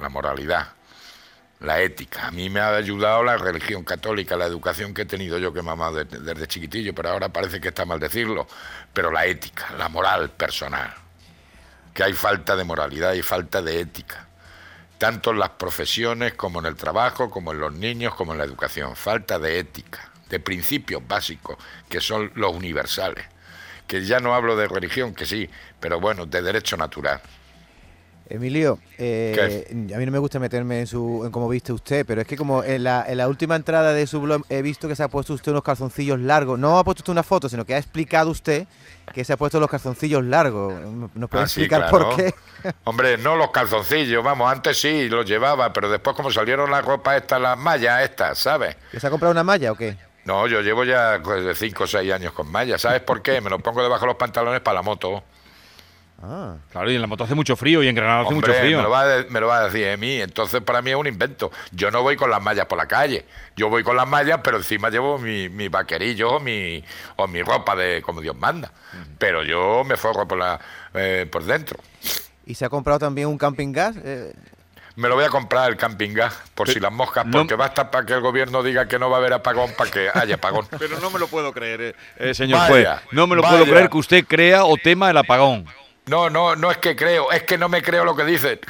la 0.00 0.08
moralidad, 0.08 0.68
la 1.60 1.80
ética. 1.82 2.28
A 2.28 2.30
mí 2.30 2.48
me 2.48 2.60
ha 2.60 2.74
ayudado 2.74 3.22
la 3.22 3.36
religión 3.36 3.84
católica, 3.84 4.34
la 4.36 4.46
educación 4.46 4.94
que 4.94 5.02
he 5.02 5.06
tenido 5.06 5.38
yo 5.38 5.52
que 5.52 5.60
he 5.60 5.62
mamado 5.62 5.96
de- 6.04 6.18
desde 6.20 6.46
chiquitillo, 6.46 6.94
pero 6.94 7.10
ahora 7.10 7.28
parece 7.28 7.60
que 7.60 7.68
está 7.68 7.84
mal 7.84 8.00
decirlo. 8.00 8.46
Pero 8.94 9.10
la 9.10 9.26
ética, 9.26 9.72
la 9.78 9.88
moral 9.90 10.30
personal. 10.30 10.92
Que 11.94 12.04
hay 12.04 12.12
falta 12.12 12.56
de 12.56 12.64
moralidad 12.64 13.14
y 13.14 13.22
falta 13.22 13.62
de 13.62 13.80
ética 13.80 14.28
tanto 14.98 15.32
en 15.32 15.38
las 15.38 15.50
profesiones 15.50 16.34
como 16.34 16.60
en 16.60 16.66
el 16.66 16.76
trabajo, 16.76 17.30
como 17.30 17.52
en 17.52 17.60
los 17.60 17.74
niños, 17.74 18.14
como 18.14 18.32
en 18.32 18.38
la 18.38 18.44
educación. 18.44 18.96
Falta 18.96 19.38
de 19.38 19.58
ética, 19.58 20.10
de 20.28 20.40
principios 20.40 21.06
básicos, 21.06 21.58
que 21.88 22.00
son 22.00 22.32
los 22.34 22.54
universales. 22.54 23.26
Que 23.86 24.04
ya 24.04 24.20
no 24.20 24.34
hablo 24.34 24.56
de 24.56 24.66
religión, 24.66 25.14
que 25.14 25.26
sí, 25.26 25.50
pero 25.78 26.00
bueno, 26.00 26.24
de 26.26 26.40
derecho 26.40 26.76
natural. 26.76 27.20
Emilio, 28.28 28.78
eh, 28.98 29.66
a 29.94 29.98
mí 29.98 30.06
no 30.06 30.12
me 30.12 30.18
gusta 30.18 30.38
meterme 30.38 30.80
en, 30.80 30.86
su, 30.86 31.22
en 31.26 31.30
cómo 31.30 31.48
viste 31.48 31.72
usted, 31.72 32.06
pero 32.06 32.22
es 32.22 32.26
que 32.26 32.36
como 32.36 32.64
en 32.64 32.82
la, 32.84 33.04
en 33.06 33.18
la 33.18 33.28
última 33.28 33.54
entrada 33.54 33.92
de 33.92 34.06
su 34.06 34.20
blog 34.20 34.42
he 34.48 34.62
visto 34.62 34.88
que 34.88 34.96
se 34.96 35.02
ha 35.02 35.08
puesto 35.08 35.34
usted 35.34 35.52
unos 35.52 35.62
calzoncillos 35.62 36.18
largos. 36.18 36.58
No 36.58 36.78
ha 36.78 36.84
puesto 36.84 37.00
usted 37.02 37.12
una 37.12 37.22
foto, 37.22 37.48
sino 37.48 37.64
que 37.66 37.74
ha 37.74 37.78
explicado 37.78 38.30
usted 38.30 38.66
que 39.12 39.24
se 39.24 39.34
ha 39.34 39.36
puesto 39.36 39.60
los 39.60 39.68
calzoncillos 39.68 40.24
largos. 40.24 40.72
¿Nos 41.14 41.28
puede 41.30 41.44
Ah, 41.44 41.48
sí, 41.48 41.60
explicar 41.60 41.88
claro. 41.90 42.08
por 42.10 42.16
qué? 42.16 42.34
Hombre, 42.84 43.18
no 43.18 43.36
los 43.36 43.50
calzoncillos, 43.50 44.24
vamos, 44.24 44.50
antes 44.50 44.80
sí 44.80 45.08
los 45.10 45.26
llevaba, 45.26 45.72
pero 45.74 45.90
después 45.90 46.16
como 46.16 46.30
salieron 46.30 46.70
las 46.70 46.82
ropas 46.84 47.16
estas, 47.20 47.40
las 47.40 47.58
mallas 47.58 48.02
estas, 48.02 48.38
¿sabes? 48.38 48.74
¿Que 48.90 48.98
se 48.98 49.06
ha 49.06 49.10
comprado 49.10 49.32
una 49.32 49.44
malla 49.44 49.70
o 49.72 49.76
qué? 49.76 49.96
No, 50.24 50.46
yo 50.46 50.62
llevo 50.62 50.84
ya 50.84 51.20
pues, 51.22 51.44
de 51.44 51.54
5 51.54 51.84
o 51.84 51.86
6 51.86 52.10
años 52.10 52.32
con 52.32 52.50
mallas, 52.50 52.80
¿sabes 52.80 53.02
por 53.02 53.20
qué? 53.20 53.42
Me 53.42 53.50
los 53.50 53.60
pongo 53.60 53.82
debajo 53.82 54.00
de 54.02 54.06
los 54.06 54.16
pantalones 54.16 54.62
para 54.62 54.76
la 54.76 54.82
moto. 54.82 55.22
Ah, 56.26 56.56
Claro, 56.72 56.90
y 56.90 56.94
en 56.94 57.00
la 57.02 57.06
moto 57.06 57.24
hace 57.24 57.34
mucho 57.34 57.54
frío 57.54 57.82
y 57.82 57.88
en 57.88 57.94
Granada 57.94 58.22
hace 58.22 58.34
mucho 58.34 58.52
frío. 58.54 58.78
Me 58.78 58.82
lo, 58.82 58.90
va 58.90 59.00
a, 59.00 59.06
de- 59.06 59.24
me 59.30 59.40
lo 59.40 59.46
va 59.48 59.58
a 59.58 59.64
decir 59.68 59.88
a 59.90 59.96
mí. 59.98 60.20
Entonces, 60.22 60.62
para 60.62 60.80
mí 60.80 60.90
es 60.90 60.96
un 60.96 61.06
invento. 61.06 61.52
Yo 61.72 61.90
no 61.90 62.02
voy 62.02 62.16
con 62.16 62.30
las 62.30 62.40
mallas 62.42 62.64
por 62.66 62.78
la 62.78 62.86
calle. 62.86 63.26
Yo 63.56 63.68
voy 63.68 63.82
con 63.84 63.96
las 63.96 64.08
mallas, 64.08 64.40
pero 64.42 64.56
encima 64.56 64.88
llevo 64.88 65.18
mi, 65.18 65.48
mi 65.50 65.68
vaquerillo 65.68 66.30
o 66.30 66.40
mi, 66.40 66.82
o 67.16 67.26
mi 67.26 67.42
ropa 67.42 67.76
de 67.76 68.00
como 68.00 68.20
Dios 68.22 68.36
manda. 68.36 68.72
Pero 69.18 69.42
yo 69.42 69.84
me 69.84 69.96
forro 69.96 70.26
por, 70.26 70.38
la, 70.38 70.58
eh, 70.94 71.26
por 71.30 71.44
dentro. 71.44 71.78
¿Y 72.46 72.54
se 72.54 72.64
ha 72.64 72.68
comprado 72.70 72.98
también 73.00 73.28
un 73.28 73.36
camping 73.38 73.72
gas? 73.72 73.96
Eh, 74.02 74.32
Me 74.96 75.08
lo 75.08 75.16
voy 75.16 75.24
a 75.24 75.28
comprar 75.28 75.68
el 75.70 75.76
camping 75.76 76.14
gas, 76.14 76.34
por 76.54 76.68
si 76.68 76.78
las 76.78 76.92
moscas, 76.92 77.26
no- 77.26 77.38
porque 77.38 77.54
basta 77.54 77.90
para 77.90 78.06
que 78.06 78.12
el 78.12 78.20
gobierno 78.20 78.62
diga 78.62 78.86
que 78.86 78.98
no 78.98 79.10
va 79.10 79.16
a 79.16 79.20
haber 79.20 79.32
apagón, 79.32 79.72
para 79.76 79.90
que 79.90 80.08
haya 80.14 80.36
apagón. 80.36 80.66
Pero 80.78 81.00
no 81.00 81.10
me 81.10 81.18
lo 81.18 81.26
puedo 81.26 81.52
creer, 81.52 81.80
eh, 81.80 81.94
eh, 82.18 82.34
señor 82.34 82.60
Vaya, 82.60 82.98
juez. 82.98 83.12
No 83.12 83.26
me 83.26 83.34
lo 83.36 83.42
vaya. 83.42 83.58
puedo 83.58 83.70
creer 83.72 83.90
que 83.90 83.96
usted 83.98 84.24
crea 84.24 84.64
o 84.64 84.76
tema 84.76 85.10
el 85.10 85.16
apagón. 85.16 85.64
No, 86.06 86.28
no, 86.30 86.54
no 86.56 86.70
es 86.70 86.78
que 86.78 86.94
creo, 86.94 87.30
es 87.32 87.42
que 87.44 87.56
no 87.58 87.68
me 87.68 87.82
creo 87.82 88.04
lo 88.04 88.14
que 88.14 88.24
dicen. 88.24 88.60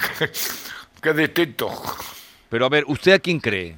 que 1.03 1.11
es 1.11 1.17
distinto. 1.17 1.71
Pero 2.49 2.67
a 2.67 2.69
ver, 2.69 2.85
¿usted 2.87 3.13
a 3.13 3.19
quién 3.19 3.41
cree? 3.41 3.77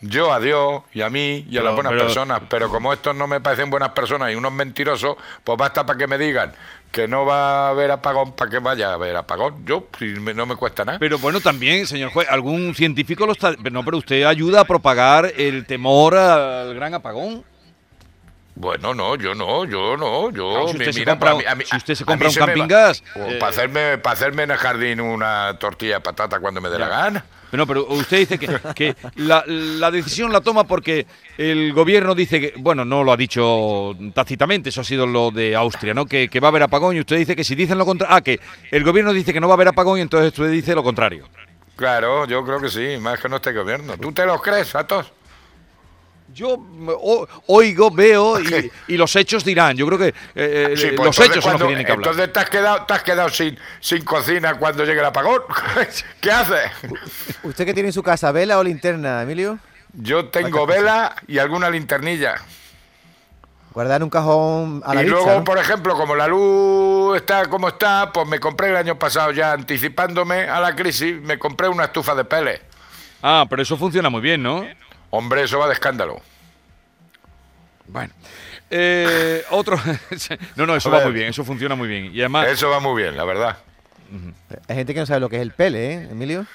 Yo 0.00 0.32
a 0.32 0.38
Dios 0.38 0.82
y 0.94 1.00
a 1.00 1.10
mí 1.10 1.44
y 1.50 1.56
a 1.56 1.60
Pero- 1.60 1.64
las 1.64 1.74
buenas 1.74 1.92
pero- 1.92 2.04
personas, 2.04 2.42
pero 2.48 2.68
como 2.68 2.92
estos 2.92 3.16
no 3.16 3.26
me 3.26 3.40
parecen 3.40 3.68
buenas 3.68 3.88
personas 3.90 4.30
y 4.32 4.36
unos 4.36 4.52
mentirosos, 4.52 5.16
pues 5.42 5.58
basta 5.58 5.84
para 5.84 5.98
que 5.98 6.06
me 6.06 6.16
digan 6.18 6.52
que 6.92 7.08
no 7.08 7.26
va 7.26 7.66
a 7.66 7.70
haber 7.70 7.90
apagón 7.90 8.32
para 8.36 8.48
que 8.48 8.60
vaya 8.60 8.90
a 8.90 8.94
haber 8.94 9.16
apagón. 9.16 9.66
Yo, 9.66 9.88
si 9.98 10.04
me- 10.04 10.34
no 10.34 10.46
me 10.46 10.54
cuesta 10.54 10.84
nada. 10.84 11.00
Pero 11.00 11.18
bueno, 11.18 11.40
también, 11.40 11.84
señor 11.88 12.12
juez, 12.12 12.28
algún 12.30 12.76
científico 12.76 13.26
lo 13.26 13.32
está... 13.32 13.54
pero 13.60 13.70
No, 13.74 13.84
pero 13.84 13.96
usted 13.98 14.22
ayuda 14.22 14.60
a 14.60 14.64
propagar 14.64 15.32
el 15.36 15.66
temor 15.66 16.14
al 16.14 16.72
gran 16.74 16.94
apagón. 16.94 17.42
Bueno, 18.60 18.92
no, 18.92 19.14
yo 19.14 19.36
no, 19.36 19.64
yo 19.64 19.96
no, 19.96 20.30
yo... 20.30 20.50
Claro, 20.50 20.68
si 20.68 20.76
usted 20.78 20.94
mira, 20.96 21.16
compra- 21.16 21.54
mí- 21.56 21.64
si 21.64 21.76
usted 21.76 21.94
se 21.94 22.04
compra 22.04 22.28
un 22.28 22.34
camping 22.34 22.66
gas, 22.66 23.04
o 23.14 23.20
eh, 23.20 23.36
para, 23.38 23.50
hacerme, 23.50 23.98
para 23.98 24.14
hacerme 24.14 24.42
en 24.42 24.50
el 24.50 24.56
jardín 24.56 25.00
una 25.00 25.56
tortilla 25.60 25.94
de 25.94 26.00
patata 26.00 26.40
cuando 26.40 26.60
me 26.60 26.68
dé 26.68 26.76
la 26.78 26.88
gana. 26.88 27.24
No, 27.52 27.66
pero 27.68 27.86
usted 27.86 28.18
dice 28.18 28.36
que, 28.38 28.48
que 28.74 28.96
la, 29.14 29.42
la 29.46 29.90
decisión 29.92 30.32
la 30.32 30.40
toma 30.40 30.64
porque 30.64 31.06
el 31.38 31.72
gobierno 31.72 32.14
dice 32.16 32.40
que, 32.40 32.54
bueno, 32.58 32.84
no 32.84 33.04
lo 33.04 33.12
ha 33.12 33.16
dicho 33.16 33.96
tácitamente, 34.12 34.70
eso 34.70 34.80
ha 34.80 34.84
sido 34.84 35.06
lo 35.06 35.30
de 35.30 35.54
Austria, 35.54 35.94
¿no? 35.94 36.04
Que, 36.04 36.28
que 36.28 36.40
va 36.40 36.48
a 36.48 36.50
haber 36.50 36.64
apagón 36.64 36.96
y 36.96 37.00
usted 37.00 37.16
dice 37.16 37.36
que 37.36 37.44
si 37.44 37.54
dicen 37.54 37.78
lo 37.78 37.86
contrario, 37.86 38.16
ah, 38.16 38.20
que 38.22 38.40
el 38.72 38.82
gobierno 38.84 39.12
dice 39.12 39.32
que 39.32 39.40
no 39.40 39.46
va 39.48 39.54
a 39.54 39.56
haber 39.56 39.68
apagón 39.68 39.98
y 39.98 40.02
entonces 40.02 40.28
usted 40.36 40.50
dice 40.50 40.74
lo 40.74 40.82
contrario. 40.82 41.28
Claro, 41.76 42.26
yo 42.26 42.44
creo 42.44 42.60
que 42.60 42.68
sí, 42.68 42.98
más 43.00 43.20
que 43.20 43.28
no 43.28 43.36
este 43.36 43.52
gobierno. 43.52 43.96
¿Tú 43.96 44.10
te 44.12 44.26
los 44.26 44.42
crees, 44.42 44.74
Atos? 44.74 45.12
Yo 46.34 46.58
o- 46.88 47.26
oigo, 47.46 47.90
veo 47.90 48.38
y, 48.40 48.70
y 48.88 48.96
los 48.96 49.14
hechos 49.16 49.44
dirán. 49.44 49.76
Yo 49.76 49.86
creo 49.86 49.98
que 49.98 50.14
eh, 50.34 50.74
Sí, 50.76 50.86
eh, 50.86 50.92
pues 50.96 51.06
los 51.06 51.18
entonces 51.18 51.26
hechos 51.26 51.26
son 51.26 51.34
los 51.34 51.42
que 51.42 51.42
cuando- 51.42 51.66
tienen 51.66 51.86
que 51.86 51.92
hablar. 51.92 52.08
Entonces 52.10 52.32
te 52.32 52.40
has 52.40 52.50
quedado, 52.50 52.84
te 52.86 52.94
has 52.94 53.02
quedado 53.02 53.28
sin, 53.30 53.58
sin 53.80 54.04
cocina 54.04 54.54
cuando 54.58 54.84
llegue 54.84 55.00
el 55.00 55.06
apagón. 55.06 55.42
¿Qué 56.20 56.30
haces? 56.30 56.70
¿Usted 57.42 57.64
qué 57.64 57.74
tiene 57.74 57.88
en 57.88 57.92
su 57.92 58.02
casa, 58.02 58.30
vela 58.32 58.58
o 58.58 58.62
linterna, 58.64 59.22
Emilio? 59.22 59.58
Yo 59.94 60.26
tengo 60.26 60.66
vela 60.66 61.14
y 61.26 61.38
alguna 61.38 61.70
linternilla. 61.70 62.36
Guardar 63.72 63.96
en 63.98 64.04
un 64.04 64.10
cajón 64.10 64.82
a 64.84 64.94
la 64.94 65.02
y 65.02 65.04
vista, 65.04 65.20
luego, 65.20 65.38
¿no? 65.38 65.44
por 65.44 65.58
ejemplo, 65.58 65.94
como 65.94 66.14
la 66.14 66.26
luz 66.26 67.16
está 67.16 67.46
como 67.48 67.68
está, 67.68 68.10
pues 68.12 68.26
me 68.26 68.40
compré 68.40 68.70
el 68.70 68.76
año 68.76 68.98
pasado 68.98 69.30
ya 69.30 69.52
anticipándome 69.52 70.48
a 70.48 70.58
la 70.60 70.74
crisis, 70.74 71.20
me 71.22 71.38
compré 71.38 71.68
una 71.68 71.84
estufa 71.84 72.14
de 72.14 72.24
pele. 72.24 72.62
Ah, 73.22 73.46
pero 73.48 73.62
eso 73.62 73.76
funciona 73.76 74.08
muy 74.10 74.20
bien, 74.20 74.42
¿no? 74.42 74.64
Hombre, 75.10 75.42
eso 75.42 75.58
va 75.58 75.66
de 75.66 75.74
escándalo. 75.74 76.20
Bueno. 77.86 78.12
Eh, 78.70 79.44
otro. 79.50 79.80
no, 80.56 80.66
no, 80.66 80.76
eso 80.76 80.90
va 80.90 81.02
muy 81.04 81.12
bien, 81.12 81.28
eso 81.28 81.44
funciona 81.44 81.74
muy 81.74 81.88
bien. 81.88 82.10
Y 82.14 82.20
además, 82.20 82.48
Eso 82.48 82.68
va 82.68 82.80
muy 82.80 83.00
bien, 83.02 83.16
la 83.16 83.24
verdad. 83.24 83.58
Hay 84.68 84.76
gente 84.76 84.94
que 84.94 85.00
no 85.00 85.06
sabe 85.06 85.20
lo 85.20 85.28
que 85.28 85.36
es 85.36 85.42
el 85.42 85.52
pele, 85.52 85.94
¿eh, 85.94 86.08
Emilio? 86.10 86.46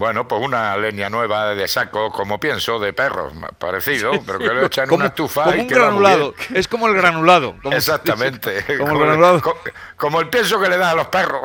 Bueno, 0.00 0.26
pues 0.26 0.40
una 0.42 0.78
leña 0.78 1.10
nueva 1.10 1.54
de 1.54 1.68
saco, 1.68 2.10
como 2.10 2.40
pienso, 2.40 2.78
de 2.78 2.94
perros, 2.94 3.34
ma- 3.34 3.48
parecido, 3.48 4.12
pero 4.24 4.38
que 4.38 4.46
lo 4.46 4.64
echan 4.64 4.88
en 4.88 4.94
una 4.94 5.06
estufa 5.08 5.44
como 5.44 5.56
y 5.56 5.60
un 5.60 5.66
queda 5.68 5.90
muy 5.90 6.00
granulado. 6.00 6.32
bien. 6.38 6.56
Es 6.56 6.68
como 6.68 6.88
el 6.88 6.94
granulado. 6.94 7.56
como- 7.62 7.76
Exactamente. 7.76 8.64
Como 8.78 8.92
el 8.92 8.96
el- 8.96 9.02
granulado. 9.04 9.42
co- 9.42 9.58
como 9.98 10.18
el 10.22 10.30
pienso 10.30 10.58
que 10.58 10.70
le 10.70 10.78
da 10.78 10.92
a 10.92 10.94
los 10.94 11.08
perros. 11.08 11.42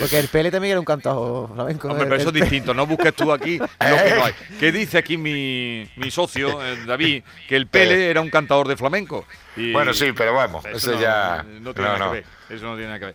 Porque 0.00 0.18
el 0.18 0.26
pele 0.26 0.50
también 0.50 0.72
era 0.72 0.80
un 0.80 0.84
cantado 0.84 1.46
flamenco. 1.54 1.86
Hombre, 1.86 2.06
pero 2.06 2.16
eso 2.16 2.28
es 2.30 2.34
distinto, 2.34 2.74
no 2.74 2.84
busques 2.84 3.14
tú 3.14 3.32
aquí 3.32 3.58
lo 3.58 3.66
que 3.68 4.14
no 4.16 4.24
hay. 4.24 4.34
¿Qué 4.58 4.72
dice 4.72 4.98
aquí 4.98 5.16
mi, 5.16 5.88
mi 5.94 6.10
socio, 6.10 6.64
eh, 6.66 6.76
David? 6.84 7.22
Que 7.48 7.54
el 7.54 7.68
Pele 7.68 8.10
era 8.10 8.20
un 8.20 8.28
cantador 8.30 8.66
de 8.66 8.76
flamenco. 8.76 9.24
Y 9.56 9.70
Bueno, 9.72 9.94
sí, 9.94 10.10
pero 10.10 10.34
vamos, 10.34 10.64
eso 10.64 10.76
ese 10.76 10.92
no, 10.96 11.00
ya... 11.00 11.44
no 11.60 11.72
tiene 11.72 11.90
no, 11.90 11.94
nada 11.94 11.98
no. 12.06 12.10
que 12.10 12.16
ver. 12.16 12.24
Eso 12.50 12.64
no 12.66 12.72
tiene 12.74 12.86
nada 12.88 12.98
que 12.98 13.04
ver. 13.06 13.14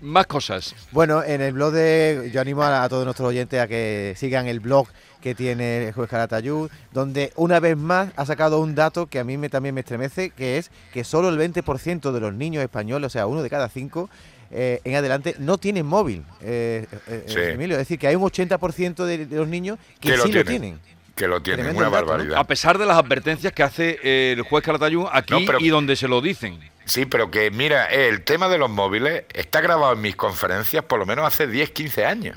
Más 0.00 0.26
cosas. 0.26 0.74
Bueno, 0.92 1.22
en 1.22 1.40
el 1.40 1.52
blog 1.52 1.72
de. 1.72 2.30
Yo 2.32 2.40
animo 2.40 2.62
a, 2.62 2.82
a 2.82 2.88
todos 2.88 3.04
nuestros 3.04 3.28
oyentes 3.28 3.60
a 3.60 3.68
que 3.68 4.14
sigan 4.16 4.46
el 4.46 4.60
blog 4.60 4.88
que 5.20 5.34
tiene 5.34 5.88
el 5.88 5.92
juez 5.92 6.08
Caratayud, 6.08 6.70
donde 6.92 7.32
una 7.36 7.60
vez 7.60 7.76
más 7.76 8.08
ha 8.16 8.24
sacado 8.24 8.60
un 8.60 8.74
dato 8.74 9.06
que 9.06 9.18
a 9.18 9.24
mí 9.24 9.36
me, 9.36 9.50
también 9.50 9.74
me 9.74 9.82
estremece, 9.82 10.30
que 10.30 10.56
es 10.56 10.70
que 10.94 11.04
solo 11.04 11.28
el 11.28 11.36
20% 11.38 12.10
de 12.12 12.20
los 12.20 12.32
niños 12.32 12.62
españoles, 12.62 13.06
o 13.08 13.10
sea, 13.10 13.26
uno 13.26 13.42
de 13.42 13.50
cada 13.50 13.68
cinco, 13.68 14.08
eh, 14.50 14.80
en 14.84 14.94
adelante, 14.94 15.34
no 15.38 15.58
tienen 15.58 15.84
móvil, 15.84 16.24
eh, 16.40 16.86
eh, 17.06 17.24
Sí. 17.26 17.38
Emilio. 17.38 17.74
Es 17.76 17.80
decir, 17.80 17.98
que 17.98 18.06
hay 18.06 18.14
un 18.16 18.22
80% 18.22 19.04
de, 19.04 19.26
de 19.26 19.36
los 19.36 19.46
niños 19.46 19.78
que, 20.00 20.12
sí 20.12 20.16
lo 20.16 20.24
tienen. 20.24 20.46
tienen. 20.46 20.80
Que 21.14 21.28
lo 21.28 21.42
tienen, 21.42 21.66
Tremendo 21.66 21.80
una 21.86 21.90
barbaridad. 21.90 22.38
A 22.38 22.44
pesar 22.44 22.78
de 22.78 22.86
las 22.86 22.96
advertencias 22.96 23.52
que 23.52 23.62
hace 23.62 23.98
eh, 24.02 24.32
el 24.38 24.42
juez 24.42 24.64
Calatayud 24.64 25.04
aquí 25.12 25.34
No, 25.34 25.40
pero- 25.44 25.60
y 25.60 25.68
donde 25.68 25.94
se 25.96 26.08
lo 26.08 26.22
dicen. 26.22 26.58
Sí, 26.90 27.06
pero 27.06 27.30
que 27.30 27.52
mira, 27.52 27.86
el 27.86 28.24
tema 28.24 28.48
de 28.48 28.58
los 28.58 28.68
móviles 28.68 29.22
está 29.32 29.60
grabado 29.60 29.92
en 29.92 30.00
mis 30.00 30.16
conferencias 30.16 30.82
por 30.82 30.98
lo 30.98 31.06
menos 31.06 31.24
hace 31.24 31.46
10, 31.46 31.70
15 31.70 32.04
años. 32.04 32.36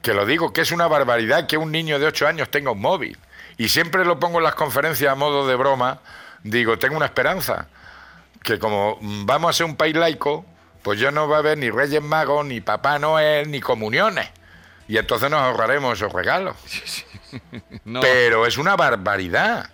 Que 0.00 0.14
lo 0.14 0.24
digo, 0.24 0.54
que 0.54 0.62
es 0.62 0.72
una 0.72 0.88
barbaridad 0.88 1.46
que 1.46 1.58
un 1.58 1.70
niño 1.70 1.98
de 1.98 2.06
8 2.06 2.26
años 2.26 2.50
tenga 2.50 2.70
un 2.70 2.80
móvil. 2.80 3.18
Y 3.58 3.68
siempre 3.68 4.06
lo 4.06 4.18
pongo 4.18 4.38
en 4.38 4.44
las 4.44 4.54
conferencias 4.54 5.12
a 5.12 5.16
modo 5.16 5.46
de 5.46 5.54
broma. 5.54 6.00
Digo, 6.44 6.78
tengo 6.78 6.96
una 6.96 7.04
esperanza. 7.04 7.68
Que 8.42 8.58
como 8.58 8.96
vamos 9.02 9.50
a 9.50 9.52
ser 9.52 9.66
un 9.66 9.76
país 9.76 9.94
laico, 9.94 10.46
pues 10.82 10.98
ya 10.98 11.10
no 11.10 11.28
va 11.28 11.36
a 11.36 11.38
haber 11.40 11.58
ni 11.58 11.68
Reyes 11.68 12.00
Magos, 12.00 12.46
ni 12.46 12.62
Papá 12.62 12.98
Noel, 12.98 13.50
ni 13.50 13.60
comuniones. 13.60 14.30
Y 14.88 14.96
entonces 14.96 15.30
nos 15.30 15.42
ahorraremos 15.42 15.98
esos 15.98 16.10
regalos. 16.10 16.56
No, 17.84 18.00
Pero 18.00 18.46
es 18.46 18.58
una 18.58 18.76
barbaridad. 18.76 19.70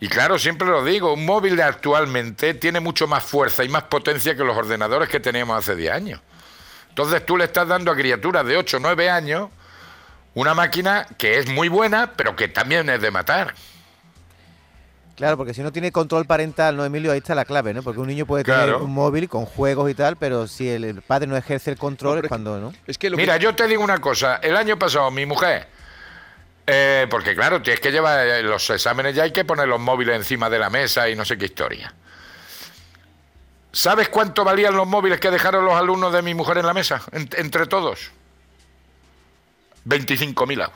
Y 0.00 0.08
claro, 0.08 0.38
siempre 0.38 0.68
lo 0.68 0.84
digo, 0.84 1.12
un 1.12 1.26
móvil 1.26 1.60
actualmente 1.60 2.54
tiene 2.54 2.78
mucho 2.80 3.08
más 3.08 3.24
fuerza 3.24 3.64
y 3.64 3.68
más 3.68 3.84
potencia 3.84 4.36
que 4.36 4.44
los 4.44 4.56
ordenadores 4.56 5.08
que 5.08 5.18
teníamos 5.18 5.58
hace 5.58 5.74
10 5.74 5.92
años. 5.92 6.20
Entonces 6.90 7.24
tú 7.26 7.36
le 7.36 7.44
estás 7.44 7.66
dando 7.66 7.90
a 7.90 7.96
criaturas 7.96 8.46
de 8.46 8.56
8 8.56 8.76
o 8.76 8.80
9 8.80 9.10
años 9.10 9.48
una 10.34 10.54
máquina 10.54 11.06
que 11.16 11.38
es 11.38 11.48
muy 11.48 11.68
buena, 11.68 12.12
pero 12.16 12.36
que 12.36 12.46
también 12.48 12.88
es 12.90 13.00
de 13.00 13.10
matar. 13.10 13.54
Claro, 15.16 15.36
porque 15.36 15.52
si 15.52 15.62
no 15.62 15.72
tiene 15.72 15.90
control 15.90 16.26
parental, 16.26 16.76
¿no, 16.76 16.84
Emilio? 16.84 17.10
Ahí 17.10 17.18
está 17.18 17.34
la 17.34 17.44
clave, 17.44 17.74
¿no? 17.74 17.82
Porque 17.82 17.98
un 17.98 18.06
niño 18.06 18.24
puede 18.24 18.44
tener 18.44 18.72
un 18.76 18.92
móvil 18.94 19.28
con 19.28 19.46
juegos 19.46 19.90
y 19.90 19.94
tal, 19.94 20.14
pero 20.16 20.46
si 20.46 20.68
el, 20.68 20.84
el 20.84 21.02
padre 21.02 21.26
no 21.26 21.36
ejerce 21.36 21.72
el 21.72 21.76
control, 21.76 22.18
No, 22.18 22.22
es 22.22 22.28
cuando, 22.28 22.60
¿no? 22.60 22.72
es 22.86 22.96
que 22.98 23.10
lo 23.10 23.16
que- 23.16 23.22
Mira, 23.24 23.36
yo 23.36 23.52
te 23.56 23.66
digo 23.66 23.82
una 23.82 24.00
cosa, 24.00 24.36
el 24.36 24.56
año 24.56 24.78
pasado 24.78 25.10
mi 25.10 25.26
mujer, 25.26 25.66
eh, 26.70 27.06
porque 27.10 27.34
claro, 27.34 27.62
tienes 27.62 27.80
que 27.80 27.90
llevar 27.90 28.26
eh, 28.26 28.42
los 28.42 28.68
exámenes 28.68 29.14
ya 29.14 29.22
hay 29.22 29.32
que 29.32 29.44
poner 29.44 29.66
los 29.66 29.80
móviles 29.80 30.14
encima 30.16 30.50
de 30.50 30.58
la 30.58 30.68
mesa 30.68 31.08
y 31.08 31.16
no 31.16 31.24
sé 31.24 31.38
qué 31.38 31.46
historia. 31.46 31.94
¿Sabes 33.72 34.08
cuánto 34.10 34.44
valían 34.44 34.76
los 34.76 34.86
móviles 34.86 35.18
que 35.18 35.30
dejaron 35.30 35.64
los 35.64 35.74
alumnos 35.74 36.12
de 36.12 36.20
mi 36.20 36.34
mujer 36.34 36.58
en 36.58 36.66
la 36.66 36.74
mesa, 36.74 37.00
en- 37.12 37.28
entre 37.36 37.66
todos? 37.66 38.10
25.000 39.86 40.60
euros. 40.60 40.72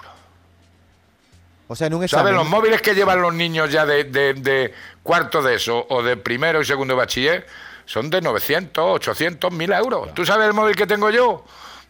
O 1.68 1.76
sea, 1.76 1.86
en 1.88 1.94
un 1.94 2.00
¿Sabes? 2.08 2.12
examen. 2.12 2.34
Los 2.36 2.48
móviles 2.48 2.80
que 2.82 2.94
llevan 2.94 3.20
los 3.20 3.34
niños 3.34 3.70
ya 3.70 3.84
de, 3.84 4.04
de- 4.04 4.34
de 4.34 4.74
cuarto 5.02 5.42
de 5.42 5.56
eso 5.56 5.86
o 5.90 6.02
de 6.02 6.16
primero 6.16 6.60
y 6.60 6.64
segundo 6.64 6.94
de 6.94 6.98
bachiller 6.98 7.46
son 7.84 8.08
de 8.10 8.20
900, 8.22 8.82
800, 8.96 9.52
1000 9.52 9.72
euros. 9.72 10.14
¿Tú 10.14 10.24
sabes 10.24 10.46
el 10.46 10.54
móvil 10.54 10.74
que 10.76 10.86
tengo 10.86 11.10
yo? 11.10 11.44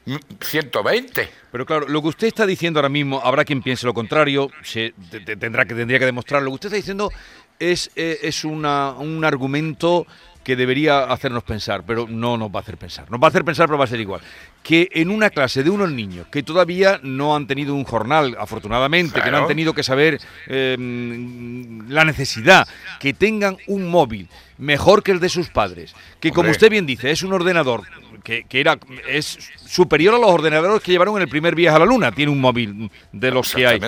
Mm, 0.06 0.16
120. 0.40 1.28
Pero 1.52 1.66
claro, 1.66 1.88
lo 1.88 2.02
que 2.02 2.08
usted 2.08 2.26
está 2.26 2.46
diciendo 2.46 2.78
ahora 2.80 2.88
mismo, 2.88 3.20
habrá 3.22 3.44
quien 3.44 3.62
piense 3.62 3.86
lo 3.86 3.94
contrario, 3.94 4.50
se, 4.62 4.94
te- 5.10 5.20
te- 5.20 5.36
tendrá 5.36 5.64
que, 5.64 5.74
tendría 5.74 5.98
que 5.98 6.06
demostrarlo. 6.06 6.46
Lo 6.46 6.50
que 6.52 6.54
usted 6.54 6.68
está 6.68 6.76
diciendo 6.76 7.10
es, 7.58 7.90
eh, 7.94 8.18
es 8.22 8.44
una, 8.44 8.92
un 8.92 9.24
argumento 9.24 10.06
que 10.42 10.56
debería 10.56 11.04
hacernos 11.04 11.44
pensar, 11.44 11.84
pero 11.86 12.08
no 12.08 12.36
nos 12.36 12.48
va 12.50 12.58
a 12.58 12.62
hacer 12.62 12.76
pensar. 12.76 13.08
Nos 13.12 13.20
va 13.20 13.26
a 13.26 13.28
hacer 13.28 13.44
pensar, 13.44 13.66
pero 13.68 13.78
va 13.78 13.84
a 13.84 13.86
ser 13.86 14.00
igual. 14.00 14.20
Que 14.64 14.88
en 14.92 15.08
una 15.10 15.30
clase 15.30 15.62
de 15.62 15.70
unos 15.70 15.92
niños 15.92 16.26
que 16.32 16.42
todavía 16.42 16.98
no 17.04 17.36
han 17.36 17.46
tenido 17.46 17.76
un 17.76 17.84
jornal, 17.84 18.36
afortunadamente, 18.40 19.20
que 19.22 19.30
no 19.30 19.36
han 19.38 19.46
tenido 19.46 19.72
que 19.72 19.84
saber 19.84 20.18
eh, 20.48 20.76
mm, 20.76 21.90
la 21.92 22.04
necesidad, 22.04 22.66
que 22.98 23.12
tengan 23.14 23.56
un 23.68 23.88
móvil 23.88 24.28
mejor 24.58 25.04
que 25.04 25.12
el 25.12 25.20
de 25.20 25.28
sus 25.28 25.48
padres, 25.48 25.94
que 26.18 26.30
como 26.30 26.40
Hombre. 26.40 26.52
usted 26.52 26.70
bien 26.70 26.86
dice, 26.86 27.12
es 27.12 27.22
un 27.22 27.32
ordenador 27.32 27.82
que, 28.22 28.44
que 28.44 28.60
era 28.60 28.78
es 29.08 29.38
superior 29.66 30.14
a 30.14 30.18
los 30.18 30.30
ordenadores 30.30 30.82
que 30.82 30.92
llevaron 30.92 31.16
en 31.16 31.22
el 31.22 31.28
primer 31.28 31.54
viaje 31.54 31.76
a 31.76 31.80
la 31.80 31.86
luna. 31.86 32.12
Tiene 32.12 32.30
un 32.32 32.40
móvil 32.40 32.90
de 33.12 33.30
los 33.30 33.52
que 33.54 33.66
hay. 33.66 33.80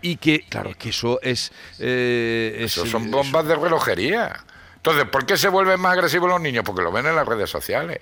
Y 0.00 0.16
que, 0.16 0.44
claro, 0.48 0.72
que 0.78 0.88
eso 0.90 1.20
es... 1.22 1.52
eh, 1.78 2.56
es- 2.60 2.72
Eso 2.78 2.86
son 2.86 3.10
bombas 3.10 3.46
de 3.46 3.54
relojería. 3.56 4.36
Entonces, 4.76 5.04
¿por 5.04 5.26
qué 5.26 5.36
se 5.36 5.48
vuelven 5.48 5.78
más 5.80 5.92
agresivos 5.92 6.28
los 6.28 6.40
niños? 6.40 6.64
Porque 6.64 6.82
lo 6.82 6.90
ven 6.90 7.06
en 7.06 7.14
las 7.14 7.26
redes 7.26 7.48
sociales. 7.50 8.00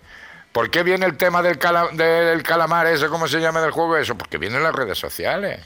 ¿Por 0.52 0.70
qué 0.70 0.82
viene 0.82 1.06
el 1.06 1.16
tema 1.16 1.42
del, 1.42 1.59
cala- 1.59 1.88
del 1.92 2.42
calamar 2.42 2.87
ese, 2.87 3.06
cómo 3.09 3.28
se 3.28 3.38
llama 3.40 3.61
del 3.61 3.70
juego 3.70 3.97
eso? 3.97 4.16
Porque 4.16 4.38
viene 4.38 4.56
en 4.56 4.62
las 4.62 4.75
redes 4.75 4.99
sociales. 4.99 5.61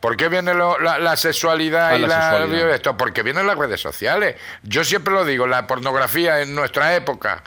¿Por 0.00 0.16
qué 0.16 0.28
viene 0.28 0.54
lo- 0.54 0.78
la, 0.78 0.98
la 0.98 1.16
sexualidad 1.16 1.90
Ah, 1.90 1.96
y 1.98 2.00
la 2.02 2.30
sexualidad. 2.30 2.70
esto? 2.74 2.96
Porque 2.96 3.22
viene 3.22 3.40
en 3.40 3.46
las 3.46 3.58
redes 3.58 3.80
sociales. 3.80 4.36
Yo 4.62 4.84
siempre 4.84 5.12
lo 5.12 5.24
digo, 5.24 5.46
la 5.46 5.66
pornografía 5.66 6.40
en 6.40 6.54
nuestra 6.54 6.94
época. 6.96 7.42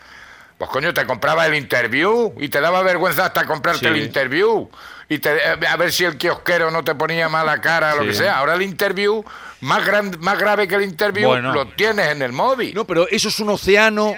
Pues 0.62 0.70
coño, 0.70 0.94
te 0.94 1.08
compraba 1.08 1.48
el 1.48 1.56
interview 1.56 2.36
y 2.40 2.48
te 2.48 2.62
daba 2.62 2.84
vergüenza 2.84 3.26
hasta 3.26 3.48
comprarte 3.48 3.80
Sí. 3.80 3.86
el 3.88 3.98
interview. 3.98 4.70
Y 5.10 5.18
te- 5.18 5.36
eh, 5.38 5.68
a 5.68 5.76
ver 5.76 5.92
si 5.92 6.06
el 6.06 6.20
kiosquero 6.20 6.70
no 6.70 6.84
te 6.84 6.94
ponía 6.94 7.28
mala 7.30 7.60
cara 7.60 7.96
o 7.96 7.98
lo 7.98 8.02
Sí. 8.04 8.10
que 8.10 8.14
sea. 8.14 8.38
Ahora 8.38 8.54
el 8.54 8.62
interview, 8.62 9.24
más, 9.62 9.84
gran, 9.84 10.16
más 10.20 10.38
grave 10.38 10.68
que 10.68 10.76
el 10.76 10.84
interview, 10.84 11.30
Bueno. 11.30 11.52
lo 11.52 11.66
tienes 11.70 12.10
en 12.10 12.22
el 12.22 12.32
móvil. 12.32 12.76
No, 12.76 12.86
pero 12.86 13.08
eso 13.10 13.30
es 13.30 13.40
un 13.40 13.50
océano... 13.50 14.14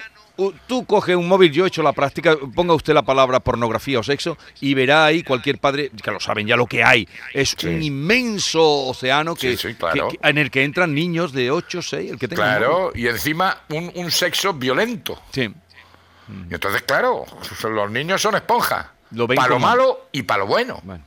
Tú 0.65 0.83
coges 0.85 1.15
un 1.15 1.27
móvil, 1.27 1.51
yo 1.51 1.63
he 1.63 1.67
hecho 1.67 1.83
la 1.83 1.93
práctica, 1.93 2.35
ponga 2.55 2.73
usted 2.73 2.91
la 2.95 3.03
palabra 3.03 3.39
pornografía 3.39 3.99
o 3.99 4.03
sexo 4.03 4.35
y 4.61 4.73
verá 4.73 5.05
ahí 5.05 5.21
cualquier 5.21 5.59
padre, 5.59 5.91
que 5.91 6.09
lo 6.09 6.19
saben 6.19 6.47
ya 6.47 6.57
lo 6.57 6.65
que 6.65 6.83
hay. 6.83 7.07
Es 7.35 7.53
Sí. 7.55 7.67
un 7.67 7.83
inmenso 7.83 8.63
océano 8.87 9.35
que, 9.35 9.55
Sí, 9.55 9.67
sí, 9.69 9.75
claro. 9.75 10.07
que- 10.09 10.17
que- 10.17 10.27
en 10.27 10.39
el 10.39 10.49
que 10.49 10.63
entran 10.63 10.91
niños 10.95 11.33
de 11.33 11.51
8, 11.51 11.83
6, 11.83 12.13
el 12.13 12.17
que 12.17 12.27
tenga. 12.27 12.43
Claro, 12.57 12.91
y 12.95 13.05
encima 13.07 13.59
un, 13.69 13.91
un 13.93 14.09
sexo 14.09 14.53
violento. 14.53 15.21
Sí. 15.31 15.53
Y 16.49 16.53
entonces, 16.53 16.81
claro, 16.83 17.25
los 17.63 17.91
niños 17.91 18.21
son 18.21 18.35
esponjas. 18.35 18.87
Lo 19.11 19.27
para 19.27 19.49
lo 19.49 19.59
malo 19.59 20.07
y 20.11 20.23
para 20.23 20.39
lo 20.39 20.47
bueno. 20.47 20.79
Bueno. 20.83 21.03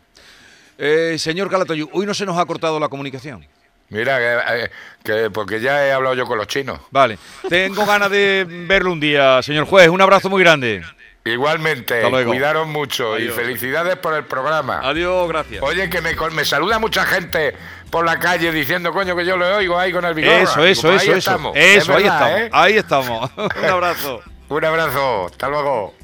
Eh, 0.78 1.16
señor 1.18 1.50
Calatayud, 1.50 1.88
hoy 1.92 2.06
no 2.06 2.14
se 2.14 2.26
nos 2.26 2.38
ha 2.38 2.44
cortado 2.44 2.78
la 2.78 2.88
comunicación. 2.88 3.46
Mira, 3.88 4.18
que, 4.18 4.70
que, 5.04 5.30
porque 5.30 5.61
ya 5.61 5.87
he 5.87 5.92
hablado 5.92 6.14
yo 6.14 6.26
con 6.26 6.38
los 6.38 6.49
chinos. 6.49 6.80
Vale. 6.90 7.18
Tengo 7.49 7.87
ganas 7.87 8.11
de 8.11 8.44
verlo 8.49 8.92
un 8.92 9.00
día, 9.00 9.42
señor 9.42 9.66
juez. 9.66 9.88
Un 9.88 10.00
abrazo 10.00 10.28
muy 10.28 10.42
grande. 10.42 10.82
Igualmente, 11.25 12.02
cuidaron 12.25 12.70
mucho 12.70 13.18
y 13.18 13.28
felicidades 13.28 13.96
por 13.96 14.14
el 14.14 14.25
programa. 14.25 14.80
Adiós, 14.85 15.28
gracias. 15.28 15.61
Oye, 15.61 15.90
que 15.90 16.00
me, 16.00 16.14
me 16.30 16.44
saluda 16.44 16.78
mucha 16.78 17.04
gente 17.04 17.52
por 17.90 18.04
la 18.04 18.20
calle 18.20 18.52
diciendo, 18.52 18.92
coño, 18.92 19.16
que 19.16 19.26
yo 19.26 19.37
le 19.37 19.46
oigo 19.46 19.76
ahí 19.76 19.92
con 19.92 20.04
el 20.04 20.14
video. 20.14 20.38
Eso, 20.38 20.64
eso, 20.64 20.92
eso, 20.92 21.02
eso. 21.02 21.16
Estamos. 21.16 21.56
Eso, 21.56 21.96
ahí 21.96 22.04
estamos. 22.04 22.40
¿eh? 22.40 22.50
Ahí 22.52 22.76
estamos. 22.76 23.30
Un 23.37 23.64
abrazo. 23.64 24.23
Un 24.49 24.65
abrazo. 24.65 25.26
Hasta 25.26 25.49
luego. 25.49 25.95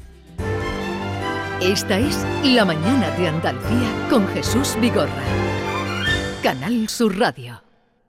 Esta 1.61 1.97
es 1.97 2.25
La 2.43 2.65
Mañana 2.65 3.09
de 3.11 3.29
Andalucía 3.29 4.07
con 4.09 4.27
Jesús 4.29 4.75
Vigorra. 4.81 5.23
Canal 6.41 6.89
Sur 6.89 7.17
Radio. 7.17 7.62